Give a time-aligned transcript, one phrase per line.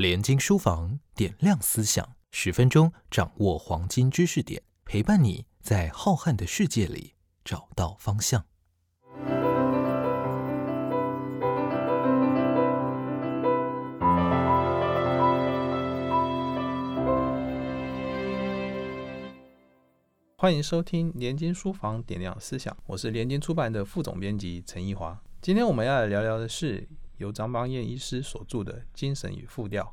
[0.00, 7.12] 连经书房点亮思想，十分钟掌握黄金知识点，陪伴你在浩瀚的世界里
[7.44, 8.46] 找到方向。
[20.34, 25.22] 欢迎收听连经书房点亮思想，我是连经出版的副总编辑陈奕华。
[25.42, 26.88] 今天我们要来聊聊的是
[27.20, 29.84] 由张邦彦医师所著的《精神与复调》。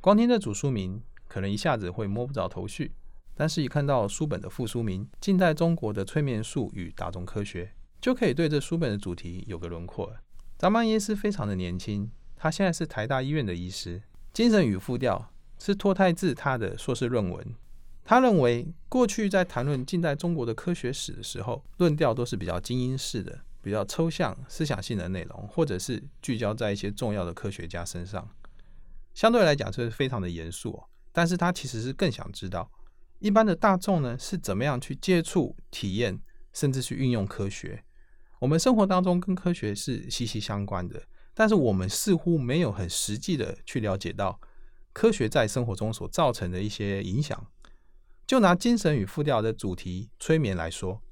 [0.00, 2.92] 光听这主书名，可能一下子会摸不着头绪，
[3.34, 7.64] 但是一看到书本的副书名《近代中国的催眠术与大众科学》，
[8.00, 10.10] 就可以对这书本的主题有个轮廓。
[10.58, 13.98] 张邦彦医师非常的年轻，他现在是台大医院的医师，
[14.32, 15.30] 《精神与复调》
[15.64, 17.54] 是脱胎自他的硕士论文。
[18.02, 28.28] 他认为，过去在谈论近代中国的科学史的时候，论调都是比较精英式的、比较抽象、思想性的内容，或者是聚焦在一些重要的科学家身上，
[29.14, 30.72] 相对来讲是非常的严肃。
[30.72, 32.70] 哦但是他其实是更想知道，
[33.18, 36.20] 一般的大众呢是怎么样去接触、体验，
[36.52, 37.82] 甚至去运用科学。
[38.38, 41.02] 我们生活当中跟科学是息息相关的，
[41.34, 44.40] 但是我们似乎没有很实际的去了解到
[44.92, 47.44] 科学在生活中所造成的一些影响。
[48.24, 51.02] 就拿精神与复调的主题催眠来说，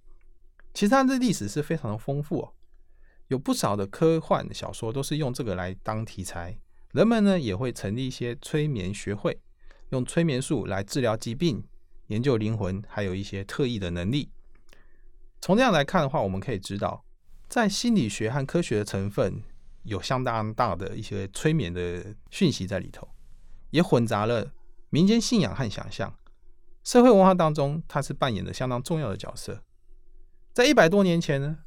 [0.78, 2.52] 其实它的历史是非常的丰富哦，
[3.26, 6.56] 有不少的科幻小说都是用这个来当题材。
[6.92, 9.40] 人们呢也会成立一些催眠学会，
[9.88, 11.64] 用催眠术来治疗疾病、
[12.06, 14.30] 研究灵魂，还有一些特异的能力。
[15.40, 17.04] 从这样来看的话，我们可以知道，
[17.48, 19.42] 在心理学和科学的成分
[19.82, 23.08] 有相当大的一些催眠的讯息在里头，
[23.70, 24.52] 也混杂了
[24.90, 26.14] 民间信仰和想象。
[26.84, 29.64] 社会文化当中，它是扮演着相当重要的角色。
[30.58, 31.58] 在一百多年前呢，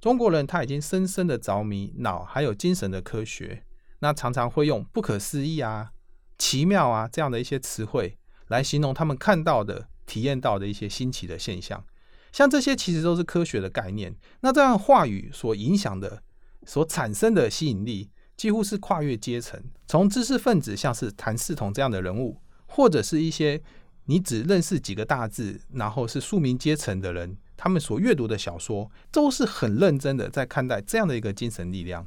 [0.00, 3.62] 中国人他已经深深的着迷脑还有精神的科学，
[4.00, 5.92] 那常常会用不可思议啊、
[6.38, 8.18] 奇妙啊这样的一些词汇
[8.48, 11.84] 来形容他们看到的、体验到的一些新奇的现象。
[12.32, 14.12] 像这些其实都是科学的概念。
[14.40, 16.24] 那这样话语所影响的、
[16.66, 23.62] 所产生的吸引力，几乎是跨越阶层，从知识分子，像是谭嗣同这样的人物，或者是一些。
[24.06, 32.04] 你只认识几个大字，然后是庶民阶层的人，他们所阅读的小说都是很认真的在看待这样的一个精神力量。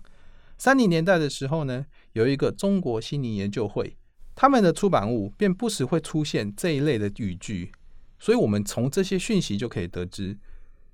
[0.58, 3.96] 三零年代的时候呢，有一个中国心灵研究会，
[4.36, 7.72] 他们的出版物便不时会出现这一类的语句，
[8.20, 10.38] 所以我们从这些讯息就可以得知，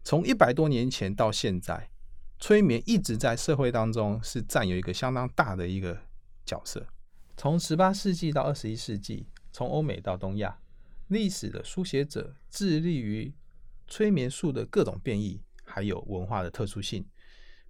[0.04, 1.90] 从一百多年前到现在，
[2.38, 5.98] 催眠一直在社会当中是占有一个相当大的一个
[6.46, 6.86] 角色。
[7.36, 10.60] 从十八世纪到二十一世纪，从欧美到东亚。
[11.08, 13.34] 历史的书写者致力于
[13.92, 17.06] 催眠术的各种变异，还有文化的特殊性。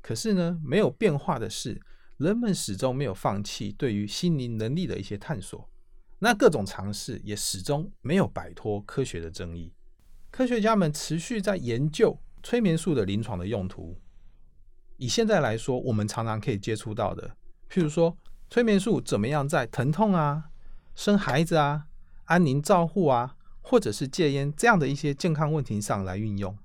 [0.04, 1.82] 可是呢，没有变化的是，
[2.18, 5.68] 人们始终没有放弃对于心灵能力的一些探索。
[6.20, 9.74] 那各种尝试也始终没有摆脱科学的争议。
[10.30, 14.00] 科学家们持续在研究催眠术的临床的用途。
[14.98, 17.36] 以现在来说，我们常常可以接触到的，
[17.68, 18.16] 譬如说，
[18.48, 20.52] 催眠术怎么样在疼痛啊、
[20.94, 21.88] 生孩子啊。
[22.26, 23.36] 安宁照护啊，
[23.72, 26.58] 或者是戒烟这样的一些健康问题上来运用，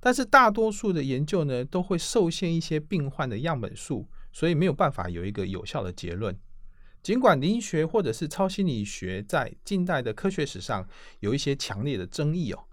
[0.00, 6.34] 但是大多数的研究呢，都会受限一些病患的样本数，所以没有办法有一个有效的结论。
[7.02, 10.88] 尽管灵学或者是超心理学在近代的科学史上
[11.20, 12.64] 有一些强烈的争议哦，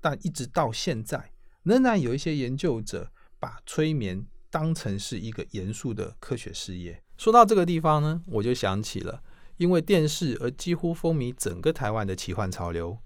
[0.00, 1.32] 但一直到现在，
[1.64, 3.10] 仍然有一些研究者
[3.40, 7.02] 把催眠当成是一个严肃的科学事业。
[7.18, 9.20] 说到这个地方呢，我就想起了。
[9.56, 12.98] 因为电视而几乎风靡整个台湾的奇幻潮流，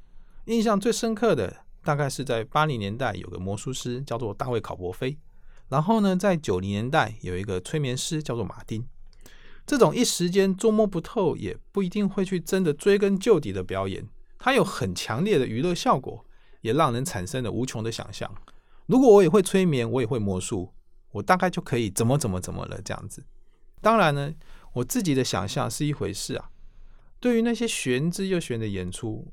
[0.46, 5.16] 印象最深刻的大概是在八零年代有个魔术师叫做大卫考伯菲，
[5.68, 8.86] 然后呢，在九零年代有一个催眠师叫做马丁。
[9.66, 14.06] 这种一时间捉摸不透，也不一定会去真的追根究底的表演，
[14.38, 16.24] 它有很强烈的娱乐效果，
[16.62, 18.32] 也让人产生了无穷的想象。
[18.86, 20.72] 如果我也会催眠，我也会魔术，
[21.10, 23.22] 我大概就可以怎么怎么怎么了这样子。
[23.80, 24.32] 当然呢。
[24.76, 26.50] 我自己的想象是一回事啊，
[27.18, 29.26] 对于那些玄之又玄的演出，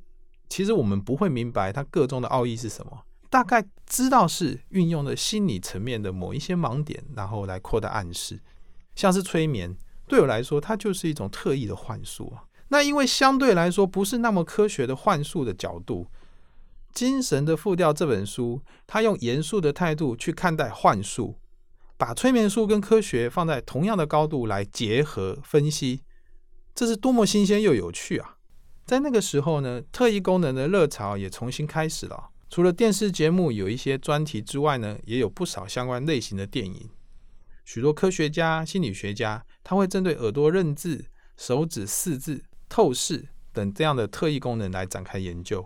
[0.53, 8.39] 其实我们不会明白它个中的奥义是什么，大概知道是运用了心理层面的某一些盲点，然后来扩大暗示。
[8.93, 9.75] 像是催眠，
[10.07, 12.45] 对我来说，它就是一种特异的幻术啊。
[12.67, 16.05] 那因为相对来说不是那么科学的幻术的角度，
[16.93, 21.39] 《精神的复调》这本书，它用严肃的态度去看待幻术。
[21.97, 26.03] 把催眠术跟科学放在同样的高度来结合分析，
[26.75, 28.37] 这是多么新鲜又有趣啊！
[28.85, 32.29] 在那个时候呢，特异功能的热潮也重新开始了。
[32.49, 36.89] 除了电视节目有一些专题之外呢，也有不少相关类型的电影。
[37.65, 41.05] 许多科学家、心理学家，他会针对耳朵认字、
[41.37, 45.65] 手指四字、透视等这样的特异功能来展开研究。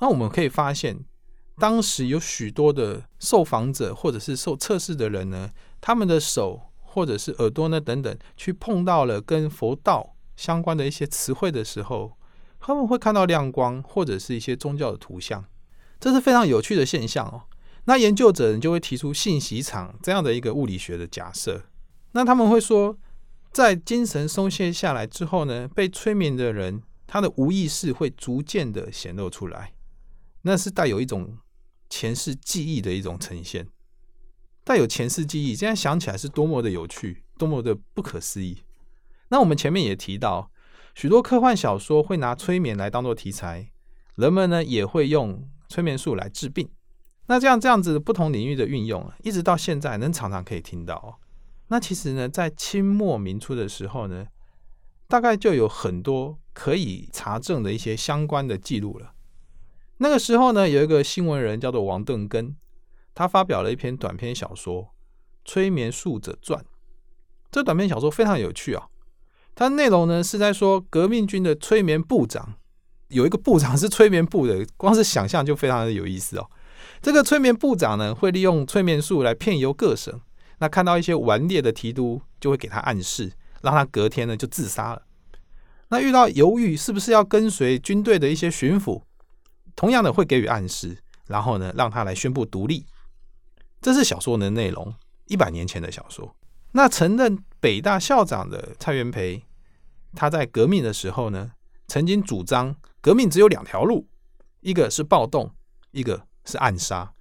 [0.00, 1.04] 那我们可以发现，
[1.58, 12.16] 当时有许多的受访者或者是受测试的人呢，他们的手或者是耳朵呢等等，去碰到了跟佛道相关的一些词汇的时候，
[12.60, 15.44] 他们会看到亮光或者是一些宗教的图像，
[15.98, 17.44] 这是非常有趣的现象哦。
[17.84, 21.64] 那研究者就会提出信息场这样的一个物理学的假设。
[22.12, 22.98] 那他们会说，
[23.52, 29.72] 在精神松懈下来之后呢，被催眠的人他的无意识会逐渐的显露出来，
[30.42, 31.38] 那是带有一种
[31.88, 33.68] 前世记忆的一种呈现，
[34.64, 38.58] 带有前世记忆，现在想起来是多么的有趣，多么的不可思议。
[39.28, 40.50] 那我们前面也提到，
[40.94, 43.70] 许多科幻小说会拿催眠来当做题材，
[44.14, 46.68] 人们呢也会用催眠术来治病。
[47.26, 51.18] 那这样这样子不同领域的运用，一直到现在能常常可以听到。
[51.68, 54.28] 那其实呢，在清末明初的时候呢，
[55.08, 59.12] 大概就有很多可以查证的一些相关的记录了。
[59.98, 62.54] 那个时候呢，有一个新闻人叫做王邓根，
[63.12, 64.82] 他发表了一篇短篇小说
[65.44, 66.60] 《催眠术者传》。
[67.50, 68.86] 这短篇小说非常有趣啊，
[69.56, 72.54] 它内容呢是在说革命军的催眠部长，
[73.08, 76.46] 有一个部长是催眠部的，光是想象就非常的有意思哦。
[77.00, 80.20] 这个催眠部长呢，会利用催眠术来骗游各省。
[80.58, 83.32] 那看到一些顽劣的提督，就会给他暗示，
[83.62, 85.02] 让他隔天呢就自杀了。
[85.88, 89.00] 那遇到犹豫是不是要跟随军队的一些巡抚，
[89.74, 90.98] 同样的会给予暗示，
[91.28, 92.84] 然后呢让他来宣布独立。
[93.80, 94.94] 这是小说的内容，
[95.26, 96.34] 一百年前的小说。
[96.72, 99.44] 那曾任北大校长的蔡元培，
[100.14, 101.52] 他在革命的时候呢，
[101.86, 104.08] 曾经主张革命只有两条路，
[104.60, 105.54] 一个是暴动，
[105.92, 107.12] 一个是暗杀。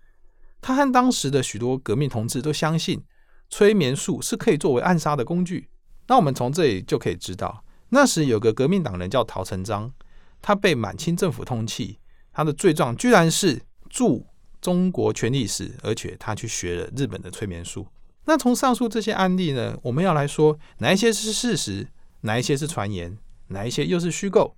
[0.62, 3.04] 他和当时的许多革命同志都相信。
[3.48, 5.70] 催眠术是可以作为暗杀的工具。
[6.08, 9.94] 那我们从这里就可以知道，那时有个革命党人叫陶成章，
[10.42, 11.98] 他被满清政府通缉，
[12.34, 14.26] 他的罪状居然是著
[14.60, 17.88] 中国全历史，而且他去学了日本的催眠术。
[18.26, 21.88] 那从上述这些案例呢，我们要来说哪一些是事实，
[22.22, 23.18] 哪一些是传言，
[23.48, 24.56] 哪一些又是虚构？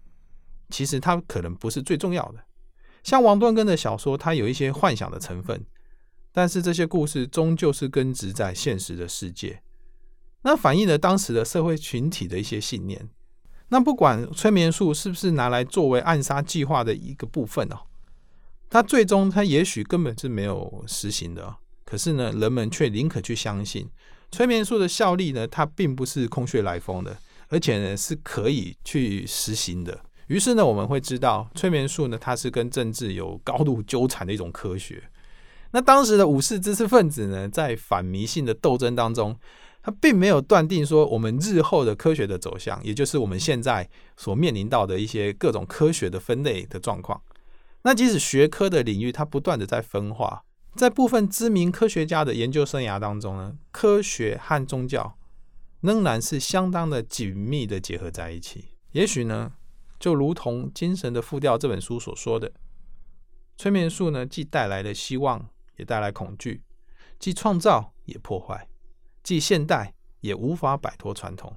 [0.69, 2.43] 其实它可能不是最重要的。
[3.03, 5.65] 像王端根的小说，它有一些幻想的成分。
[6.33, 9.63] 但是这些故事终究是根植在现实的世界，
[10.43, 13.09] 那反映了当时的社会群体的一些信念。
[13.69, 17.87] 那不管催眠术是不是拿来作为暗杀计划的一个部分哦，
[18.69, 21.55] 它最终它也许根本是没有实行的。
[21.89, 23.87] 可是呢，人们却宁可去相信
[24.29, 27.17] 催眠术的效力呢，它并不是空穴来风的，
[27.47, 29.97] 而且呢是可以去实行的。
[30.27, 35.01] 于是呢，我们会知道催眠术呢，它是跟政治有高度纠缠的一种科学。
[35.71, 39.33] 那当时的武士知识分子呢，在反迷信的斗争当中，
[39.81, 47.21] 他并没有断定说我们日后的科学的走向，也就是我们现在所面临到的一些各种科学的分类的状况。
[47.83, 50.43] 那即使学科的领域它不断的在分化，
[50.77, 55.17] 在部分知名科学家的研究生涯当中呢，科学和宗教
[55.81, 58.75] 仍然是相当的紧密的结合在一起。
[58.91, 59.53] 也许呢，
[59.99, 62.53] 就如同《精神的复调》这本书所说的，
[63.57, 65.49] 催眠术呢，既带来了希望。
[65.77, 66.63] 也带来恐惧，
[67.19, 68.67] 既创造也破坏，
[69.21, 71.55] 既现代也无法摆脱传统。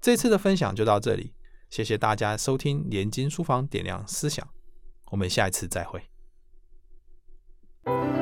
[0.00, 1.34] 这次的分享就到这里，
[1.68, 4.48] 谢谢大家收听连经书房点亮思想，
[5.10, 6.11] 我们下一次再会。
[7.84, 8.21] Thank you.